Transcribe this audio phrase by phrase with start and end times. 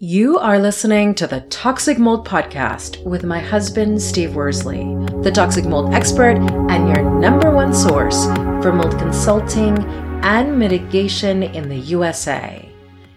[0.00, 4.84] You are listening to the Toxic Mold Podcast with my husband, Steve Worsley,
[5.24, 6.36] the toxic mold expert
[6.70, 8.26] and your number one source
[8.62, 9.76] for mold consulting
[10.22, 12.68] and mitigation in the USA.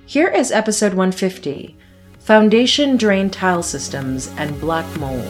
[0.08, 1.78] Here is episode 150
[2.18, 5.24] Foundation Drain Tile Systems and Black Mold.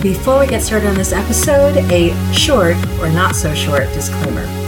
[0.00, 4.59] Before we get started on this episode, a short or not so short disclaimer.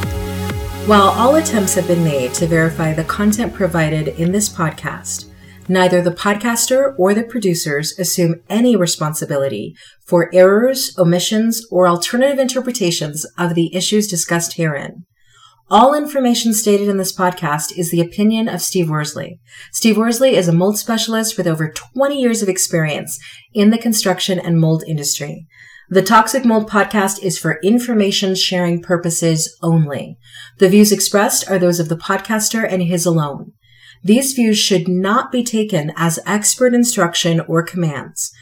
[0.86, 5.26] While all attempts have been made to verify the content provided in this podcast,
[5.68, 13.24] neither the podcaster or the producers assume any responsibility for errors, omissions, or alternative interpretations
[13.38, 15.06] of the issues discussed herein.
[15.70, 19.38] All information stated in this podcast is the opinion of Steve Worsley.
[19.70, 23.20] Steve Worsley is a mold specialist with over 20 years of experience
[23.54, 25.46] in the construction and mold industry.
[25.92, 30.16] The Toxic Mold podcast is for information sharing purposes only.
[30.56, 33.52] The views expressed are those of the podcaster and his alone.
[34.02, 38.32] These views should not be taken as expert instruction or commands.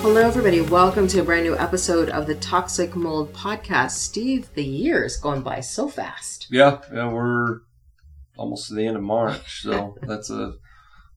[0.00, 0.60] Hello, everybody.
[0.60, 3.92] Welcome to a brand new episode of the Toxic Mold Podcast.
[3.92, 6.46] Steve, the year is going by so fast.
[6.50, 7.60] Yeah, yeah, we're
[8.36, 10.54] almost to the end of March, so that's a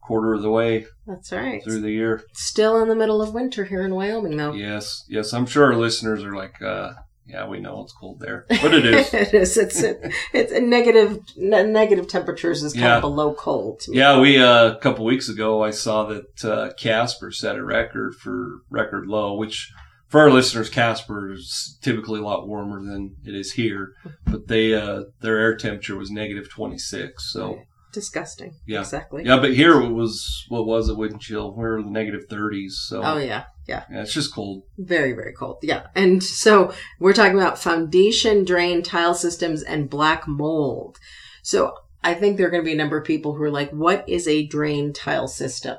[0.02, 1.64] quarter of the way That's right.
[1.64, 2.24] through the year.
[2.34, 4.54] Still in the middle of winter here in Wyoming, though.
[4.54, 6.94] Yes, yes, I'm sure our listeners are like, uh,
[7.28, 9.14] yeah, we know it's cold there, but it is.
[9.14, 9.56] it is.
[9.58, 9.96] It's a,
[10.34, 12.96] it's a negative ne- negative temperatures is kind Yeah.
[12.98, 13.80] of below cold.
[13.82, 13.98] To me.
[14.00, 18.16] yeah, we uh, a couple weeks ago I saw that uh, Casper set a record
[18.16, 19.72] for record low, which
[20.10, 23.94] for our listeners, Casper is typically a lot warmer than it is here,
[24.26, 27.60] but they uh, their air temperature was negative 26, so.
[27.92, 28.56] Disgusting.
[28.66, 28.82] Yeah.
[28.82, 29.24] exactly.
[29.26, 31.54] Yeah, but here it was what was it wind chill?
[31.56, 33.84] We were in the negative thirties, so Oh yeah, yeah.
[33.92, 34.64] yeah, it's just cold.
[34.78, 35.58] Very, very cold.
[35.62, 35.88] Yeah.
[35.96, 40.98] And so we're talking about foundation drain tile systems and black mold.
[41.44, 43.72] So I think there are going to be a number of people who are like,
[43.72, 45.78] what is a drain tile system?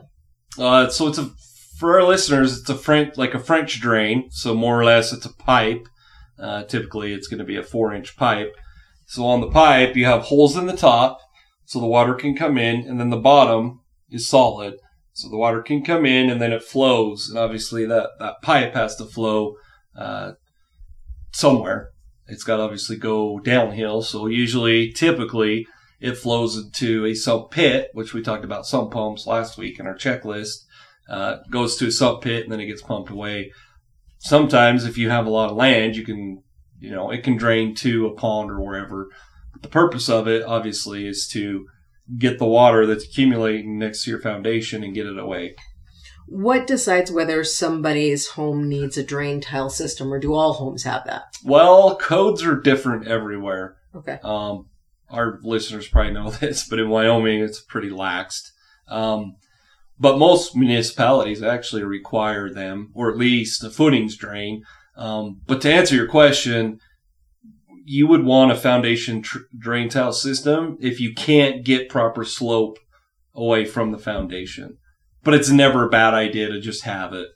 [0.59, 1.31] Uh, so it's a
[1.79, 4.31] for our listeners, it's a French like a French drain.
[4.31, 5.89] So more or less, it's a pipe.
[6.39, 8.55] Uh, typically, it's going to be a four inch pipe.
[9.07, 11.19] So on the pipe, you have holes in the top,
[11.73, 14.75] so the water can come in, and then the bottom is solid,
[15.15, 17.31] so the water can come in, and then it flows.
[17.31, 19.57] And obviously, that that pipe has to flow
[19.97, 20.33] uh,
[21.33, 21.89] somewhere.
[22.27, 24.03] It's got to obviously go downhill.
[24.03, 25.67] So usually, typically,
[25.99, 29.87] it flows into a sump pit, which we talked about sump pumps last week in
[29.87, 30.67] our checklist.
[31.09, 33.51] Uh, goes to a sump pit and then it gets pumped away.
[34.19, 36.43] Sometimes, if you have a lot of land, you can,
[36.79, 39.09] you know, it can drain to a pond or wherever.
[39.63, 41.67] The purpose of it, obviously, is to
[42.19, 45.55] get the water that's accumulating next to your foundation and get it away.
[46.27, 51.05] What decides whether somebody's home needs a drain tile system or do all homes have
[51.07, 51.37] that?
[51.45, 53.77] Well, codes are different everywhere.
[53.95, 54.19] Okay.
[54.23, 54.67] Um,
[55.11, 58.51] our listeners probably know this, but in Wyoming, it's pretty laxed.
[58.89, 59.37] Um,
[59.99, 64.65] but most municipalities actually require them, or at least a footings drain.
[64.97, 66.81] Um, but to answer your question,
[67.85, 72.79] you would want a foundation tr- drain tile system if you can't get proper slope
[73.35, 74.79] away from the foundation.
[75.25, 77.29] But it's never a bad idea to just have it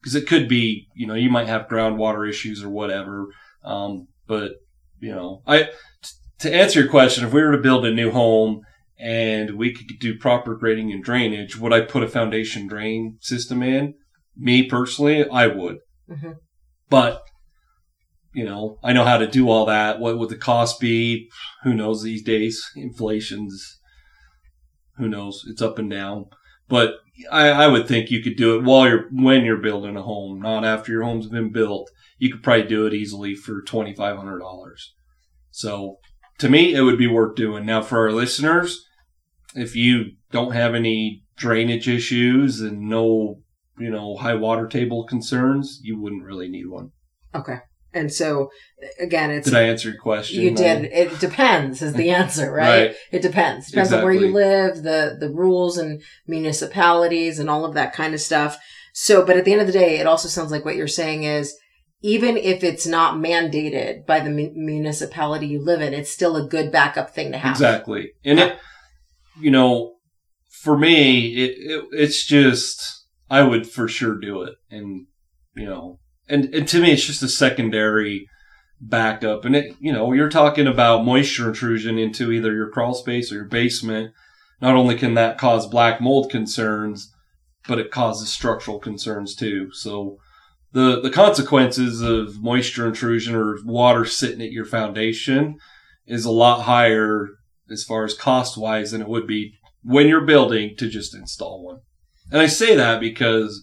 [0.00, 3.26] because it could be, you know, you might have groundwater issues or whatever.
[3.64, 4.52] Um, but
[5.00, 5.64] you know, I
[6.02, 6.10] t-
[6.40, 8.62] to answer your question, if we were to build a new home
[8.98, 13.62] and we could do proper grading and drainage, would I put a foundation drain system
[13.62, 13.94] in?
[14.36, 15.78] Me personally, I would.
[16.10, 16.36] Mhm.
[16.90, 17.22] But
[18.38, 19.98] you know, I know how to do all that.
[19.98, 21.28] What would the cost be?
[21.64, 22.64] Who knows these days?
[22.76, 23.80] Inflation's
[24.96, 25.44] who knows?
[25.48, 26.26] It's up and down.
[26.68, 27.00] But
[27.32, 30.40] I, I would think you could do it while you're when you're building a home,
[30.40, 31.90] not after your home's been built.
[32.18, 34.94] You could probably do it easily for twenty five hundred dollars.
[35.50, 35.96] So
[36.38, 37.66] to me, it would be worth doing.
[37.66, 38.86] Now for our listeners,
[39.56, 43.40] if you don't have any drainage issues and no,
[43.80, 46.92] you know, high water table concerns, you wouldn't really need one.
[47.34, 47.56] Okay.
[47.94, 48.50] And so
[49.00, 50.40] again, it's Did I answer your question?
[50.40, 50.84] you did.
[50.84, 52.88] It depends is the answer, right?
[52.88, 52.96] Right.
[53.10, 53.70] It depends.
[53.70, 58.14] Depends on where you live, the the rules and municipalities and all of that kind
[58.14, 58.58] of stuff.
[58.92, 61.22] So, but at the end of the day, it also sounds like what you're saying
[61.22, 61.56] is
[62.02, 66.46] even if it's not mandated by the mu- municipality you live in, it's still a
[66.46, 67.52] good backup thing to have.
[67.52, 68.12] Exactly.
[68.24, 68.58] And it,
[69.40, 69.94] you know,
[70.48, 75.06] for me, it, it it's just I would for sure do it, and
[75.56, 75.98] you know,
[76.28, 78.28] and and to me, it's just a secondary
[78.80, 79.44] backup.
[79.44, 83.36] And it, you know, you're talking about moisture intrusion into either your crawl space or
[83.36, 84.12] your basement.
[84.60, 87.12] Not only can that cause black mold concerns,
[87.66, 89.70] but it causes structural concerns too.
[89.72, 90.18] So
[90.72, 95.58] the the consequences of moisture intrusion or water sitting at your foundation
[96.06, 97.28] is a lot higher
[97.70, 101.64] as far as cost wise than it would be when you're building to just install
[101.64, 101.80] one.
[102.30, 103.62] And I say that because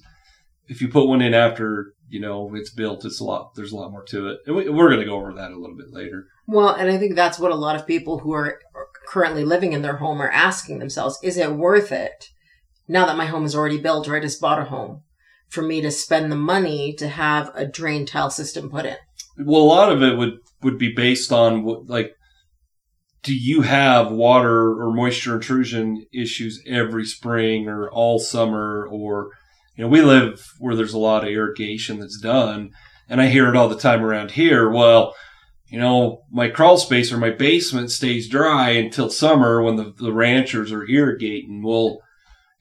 [0.68, 3.56] if you put one in after you know it's built, it's a lot.
[3.56, 5.60] There's a lot more to it, and we, we're going to go over that a
[5.60, 6.28] little bit later.
[6.48, 8.60] Well, and I think that's what a lot of people who are
[9.06, 12.30] currently living in their home are asking themselves: Is it worth it
[12.88, 15.04] now that my home is already built or I just bought a home
[15.50, 18.96] for me to spend the money to have a drain tile system put in?
[19.38, 22.14] Well, a lot of it would would be based on what like.
[23.24, 29.32] Do you have water or moisture intrusion issues every spring or all summer or
[29.75, 32.72] you know we live where there's a lot of irrigation that's done
[33.07, 34.69] and I hear it all the time around here.
[34.69, 35.16] Well,
[35.68, 40.13] you know, my crawl space or my basement stays dry until summer when the, the
[40.13, 41.63] ranchers are irrigating.
[41.63, 42.00] Well,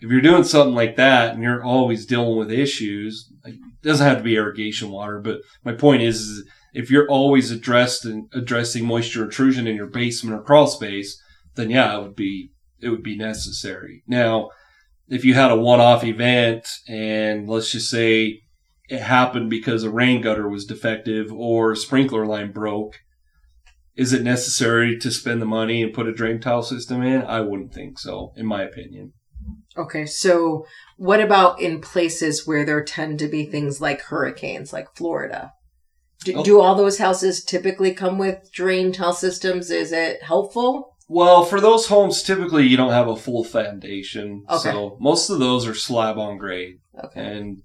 [0.00, 4.18] if you're doing something like that and you're always dealing with issues, it doesn't have
[4.18, 8.84] to be irrigation water, but my point is, is if you're always addressed and addressing
[8.84, 11.20] moisture intrusion in your basement or crawl space,
[11.54, 12.50] then yeah, it would be
[12.80, 14.02] it would be necessary.
[14.06, 14.50] Now,
[15.08, 18.40] if you had a one-off event and let's just say
[18.88, 23.00] it happened because a rain gutter was defective or a sprinkler line broke,
[23.96, 27.22] is it necessary to spend the money and put a drain tile system in?
[27.22, 29.12] I wouldn't think so, in my opinion.
[29.76, 30.66] Okay, so
[30.96, 35.52] what about in places where there tend to be things like hurricanes, like Florida?
[36.24, 36.42] Do, Oh.
[36.44, 39.70] do all those houses typically come with drain tile systems?
[39.70, 40.93] Is it helpful?
[41.08, 44.44] Well, for those homes, typically you don't have a full foundation.
[44.48, 44.70] Okay.
[44.70, 46.76] So most of those are slab on grade.
[47.04, 47.20] Okay.
[47.20, 47.58] And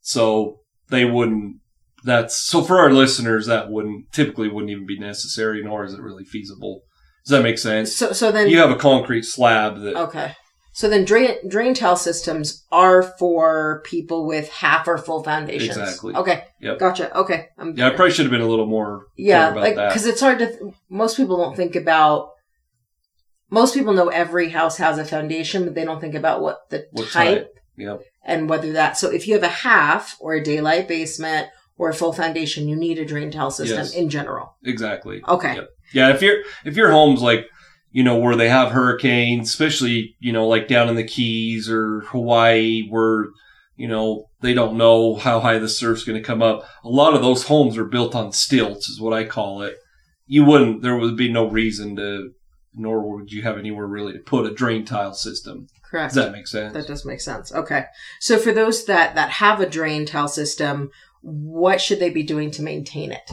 [0.00, 1.56] so they wouldn't,
[2.04, 6.00] that's, so for our listeners, that wouldn't, typically wouldn't even be necessary, nor is it
[6.00, 6.82] really feasible.
[7.24, 7.96] Does that make sense?
[7.96, 10.34] So, so then You have a concrete slab that, Okay.
[10.76, 15.74] So then drain drain tile systems are for people with half or full foundations.
[15.74, 16.14] Exactly.
[16.14, 16.44] Okay.
[16.60, 16.78] Yep.
[16.78, 17.16] Gotcha.
[17.16, 17.46] Okay.
[17.56, 20.38] I'm yeah, I probably should have been a little more yeah, like because it's hard
[20.40, 20.48] to.
[20.48, 22.32] Th- most people don't think about.
[23.50, 26.86] Most people know every house has a foundation, but they don't think about what the
[26.92, 27.54] What type type.
[27.76, 28.00] Yep.
[28.24, 28.96] and whether that.
[28.96, 31.48] So if you have a half or a daylight basement
[31.78, 33.94] or a full foundation, you need a drain tile system Yes.
[33.94, 34.56] in general.
[34.64, 35.22] Exactly.
[35.28, 35.54] Okay.
[35.56, 35.68] Yep.
[35.92, 37.46] Yeah, if your if your home's like
[37.92, 42.00] you know where they have hurricanes, especially you know like down in the Keys or
[42.06, 43.26] Hawaii, where
[43.76, 46.64] you know they don't know how high the surf's going to come up.
[46.82, 49.76] A lot of those homes are built on stilts, is what I call it.
[50.26, 50.82] You wouldn't.
[50.82, 52.32] There would be no reason to,
[52.76, 55.66] nor would you have anywhere really to put a drain tile system.
[55.82, 56.14] Correct.
[56.14, 56.74] Does that make sense?
[56.74, 57.52] That does make sense.
[57.52, 57.86] Okay.
[58.20, 60.90] So for those that that have a drain tile system,
[61.22, 63.30] what should they be doing to maintain it?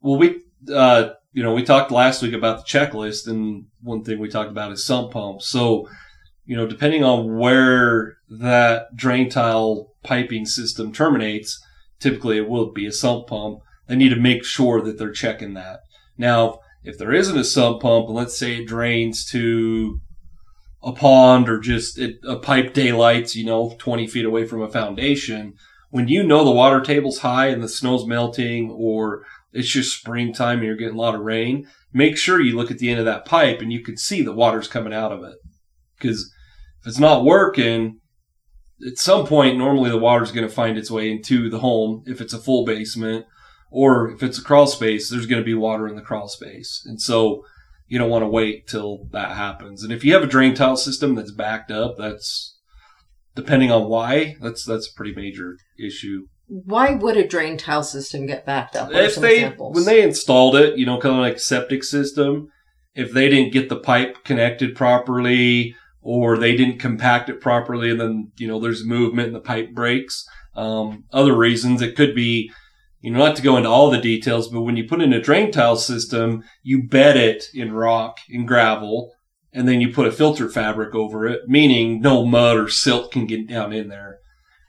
[0.00, 4.18] Well, we, uh, you know, we talked last week about the checklist, and one thing
[4.18, 5.48] we talked about is sump pumps.
[5.48, 5.88] So,
[6.44, 11.64] you know, depending on where that drain tile piping system terminates,
[11.98, 13.60] typically it will be a sump pump.
[13.86, 15.80] They need to make sure that they're checking that.
[16.18, 20.00] Now, if there isn't a sump pump, let's say it drains to
[20.82, 24.70] a pond or just it, a pipe daylights, you know, 20 feet away from a
[24.70, 25.54] foundation,
[25.90, 30.58] when you know the water table's high and the snow's melting or it's just springtime
[30.58, 33.04] and you're getting a lot of rain, make sure you look at the end of
[33.04, 35.36] that pipe and you can see the water's coming out of it.
[35.98, 36.32] Because
[36.80, 38.00] if it's not working,
[38.86, 42.20] at some point, normally the water's going to find its way into the home if
[42.20, 43.26] it's a full basement,
[43.72, 46.82] or if it's a crawl space, there's going to be water in the crawl space.
[46.86, 47.44] And so
[47.88, 49.82] you don't want to wait till that happens.
[49.82, 52.58] And if you have a drain tile system that's backed up, that's
[53.34, 56.26] depending on why, that's that's a pretty major issue.
[56.48, 58.88] Why would a drain tile system get backed up?
[58.88, 59.74] What if they examples?
[59.74, 62.48] when they installed it, you know, kind of like septic system,
[62.94, 68.00] if they didn't get the pipe connected properly or they didn't compact it properly, and
[68.00, 70.26] then you know there's movement and the pipe breaks.
[70.54, 72.50] Um, other reasons it could be,
[73.02, 75.20] you know, not to go into all the details, but when you put in a
[75.20, 79.12] drain tile system, you bed it in rock and gravel,
[79.52, 83.26] and then you put a filter fabric over it, meaning no mud or silt can
[83.26, 84.20] get down in there.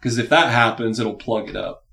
[0.02, 1.84] Because if that happens, it'll plug it up.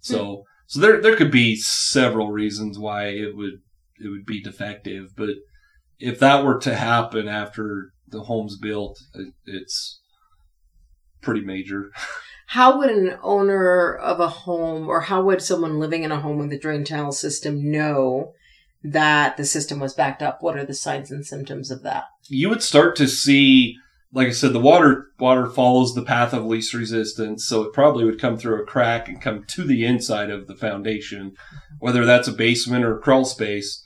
[0.00, 0.40] So, hmm.
[0.66, 3.60] so there there could be several reasons why it would
[3.98, 5.28] it would be defective, but
[5.98, 8.98] if that were to happen after the home's built,
[9.44, 10.00] it's
[11.20, 11.90] pretty major.
[12.52, 16.36] How would an owner of a home or how would someone living in a home
[16.36, 18.34] with a drain tile system know
[18.84, 20.42] that the system was backed up?
[20.42, 22.04] What are the signs and symptoms of that?
[22.28, 23.78] You would start to see,
[24.12, 28.04] like I said, the water water follows the path of least resistance, so it probably
[28.04, 31.34] would come through a crack and come to the inside of the foundation,
[31.78, 33.82] whether that's a basement or a crawl space.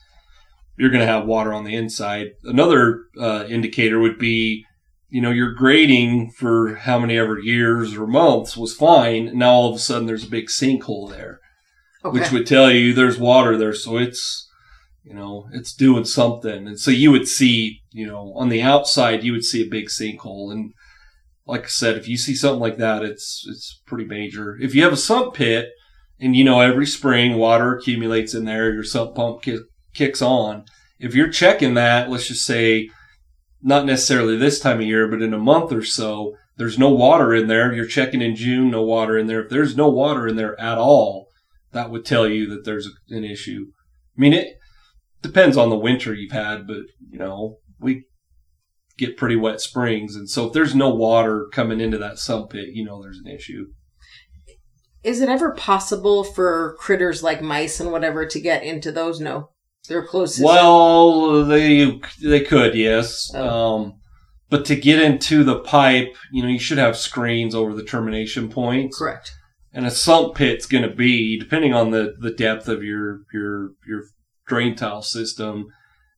[0.76, 2.32] You're going to have water on the inside.
[2.42, 4.66] Another uh, indicator would be
[5.08, 9.36] you know, your grading for how many ever years or months was fine.
[9.38, 11.40] Now all of a sudden there's a big sinkhole there,
[12.04, 12.18] Okay.
[12.18, 13.75] which would tell you there's water there.
[13.75, 14.48] So it's,
[15.04, 16.66] you know, it's doing something.
[16.66, 19.86] And so you would see, you know, on the outside, you would see a big
[19.86, 20.50] sinkhole.
[20.52, 20.72] And
[21.46, 24.56] like I said, if you see something like that, it's, it's pretty major.
[24.60, 25.68] If you have a sump pit
[26.18, 29.60] and, you know, every spring water accumulates in there, your sump pump ki-
[29.94, 30.64] kicks on.
[30.98, 32.90] If you're checking that, let's just say,
[33.66, 37.35] not necessarily this time of year, but in a month or so, there's no water
[37.35, 37.73] in there.
[37.73, 39.42] You're checking in June, no water in there.
[39.42, 41.26] If there's no water in there at all,
[41.73, 43.66] that would tell you that there's an issue.
[44.16, 44.56] I mean, it
[45.20, 48.04] depends on the winter you've had, but you know, we
[48.96, 50.14] get pretty wet springs.
[50.14, 53.30] And so if there's no water coming into that sump pit, you know, there's an
[53.30, 53.66] issue.
[55.02, 59.20] Is it ever possible for critters like mice and whatever to get into those?
[59.20, 59.50] No.
[59.87, 60.38] They're close.
[60.40, 63.31] Well, they they could, yes.
[63.35, 63.75] Oh.
[63.75, 64.00] Um,
[64.49, 68.49] but to get into the pipe, you know, you should have screens over the termination
[68.49, 68.99] points.
[68.99, 69.33] correct.
[69.73, 73.73] And a sump pit's going to be, depending on the, the depth of your your
[73.87, 74.05] your
[74.47, 75.66] drain tile system.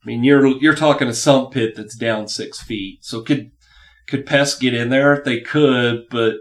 [0.02, 2.98] I mean, you're you're talking a sump pit that's down six feet.
[3.02, 3.50] So could
[4.06, 5.22] could pests get in there?
[5.24, 6.36] They could, but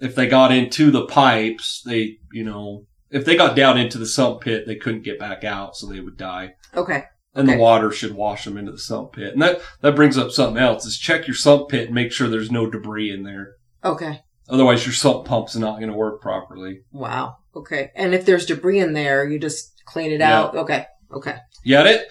[0.00, 4.06] if they got into the pipes, they you know if they got down into the
[4.06, 7.04] sump pit, they couldn't get back out, so they would die Okay.
[7.34, 7.56] and Okay.
[7.56, 9.32] the water should wash them into the sump pit.
[9.32, 12.28] And that, that brings up something else is check your sump pit and make sure
[12.28, 13.52] there's no debris in there.
[13.84, 14.20] Okay.
[14.48, 16.80] Otherwise your sump pump's not going to work properly.
[16.92, 17.36] Wow.
[17.56, 17.90] Okay.
[17.94, 20.38] And if there's debris in there, you just clean it Yeah.
[20.40, 20.56] out.
[20.56, 20.86] Okay.
[21.12, 21.36] Okay.
[21.64, 22.06] Yet it,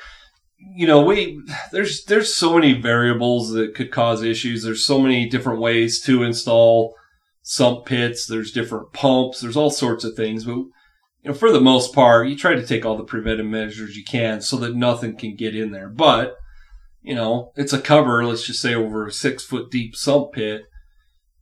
[0.76, 1.42] you know, we,
[1.72, 4.64] there's, there's so many variables that could cause issues.
[4.64, 6.96] There's so many different ways to install
[7.42, 8.26] sump pits.
[8.26, 9.42] There's different pumps.
[9.42, 10.64] There's all sorts of things, but
[11.24, 14.04] you know, for the most part, you try to take all the preventive measures you
[14.04, 15.88] can so that nothing can get in there.
[15.90, 16.36] But,
[17.02, 20.64] you know, it's a cover, let's just say over a six foot deep sump pit.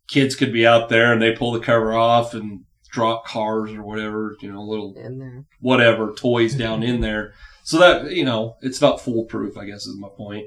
[0.07, 3.81] Kids could be out there and they pull the cover off and drop cars or
[3.81, 5.45] whatever, you know, little In there.
[5.59, 7.33] whatever toys down in there.
[7.63, 10.45] So that, you know, it's not foolproof, I guess is my point.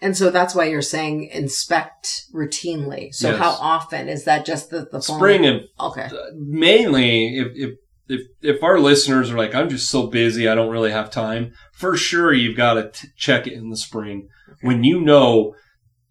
[0.00, 3.14] And so that's why you're saying inspect routinely.
[3.14, 3.38] So Yes.
[3.38, 6.08] how often is that just the, the Spring and Okay.
[6.34, 7.70] mainly if, if
[8.08, 11.52] if if our listeners are like i'm just so busy i don't really have time
[11.72, 14.28] for sure you've got to t- check it in the spring
[14.62, 15.54] when you know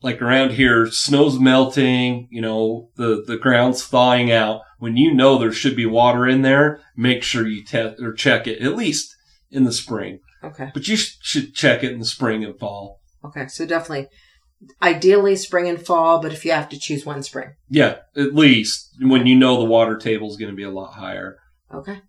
[0.01, 5.37] like around here snow's melting you know the the ground's thawing out when you know
[5.37, 9.15] there should be water in there make sure you test or check it at least
[9.51, 10.71] in the spring Okay.
[10.73, 13.47] but you sh- should check it in the spring and fall Okay.
[13.47, 14.07] So definitely,
[14.81, 17.53] ideally spring and fall, but if you have to choose one spring.
[17.69, 20.93] yeah at least when you know the water table is going to be a lot
[20.95, 21.37] higher
[21.73, 22.01] Okay.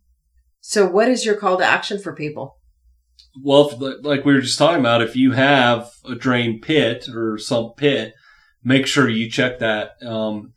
[0.61, 2.59] So what is your call to action for people?
[3.43, 7.39] Well, if, like we were just talking about, if you have a drain pit or
[7.39, 8.15] sump pit,
[8.63, 10.03] make sure you check that.
[10.03, 10.53] Um,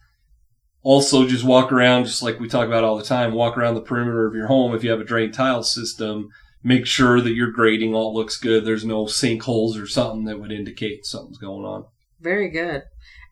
[0.83, 3.81] also, just walk around, just like we talk about all the time, walk around the
[3.81, 4.73] perimeter of your home.
[4.73, 6.29] If you have a drain tile system,
[6.63, 8.63] make sure that your grading all looks good.
[8.63, 11.85] There's no sinkholes or something that would indicate something's going on.
[12.21, 12.83] Very good.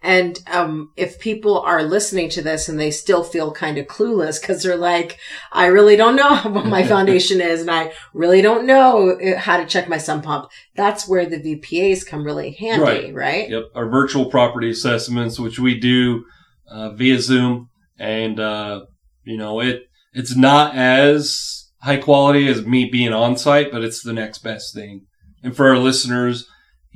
[0.06, 4.40] And um, if people are listening to this and they still feel kind of clueless
[4.40, 5.18] because they're like,
[5.52, 9.58] I really don't know what my foundation is and I really don't know uh, how
[9.58, 13.16] to check my sump pump, that's where the VPAs come really handy, right?
[13.16, 13.50] Right.
[13.50, 16.26] Yep, our virtual property assessments, which we do
[16.70, 18.86] uh, via Zoom, and uh,
[19.24, 24.04] you know it it's not as high quality as me being on site, but it's
[24.04, 25.08] the next best thing.
[25.42, 26.48] And for our listeners,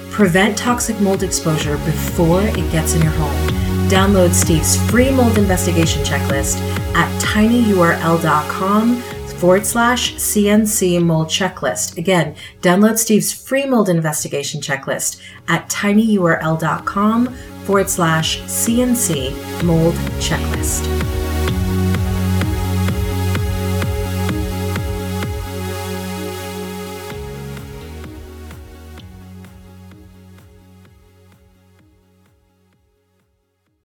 [0.10, 3.50] Prevent toxic mold exposure before it gets in your home.
[3.88, 6.60] Download Steve's free mold investigation checklist
[6.96, 9.02] at tinyurl.com
[9.42, 11.98] forward slash CNC mold checklist.
[11.98, 17.36] Again, download Steve's free mold investigation checklist at tinyurl.com
[17.72, 21.21] forward slash CNC mold checklist.